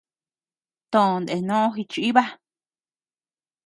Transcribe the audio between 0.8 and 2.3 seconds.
Toʼon nde no jichiba.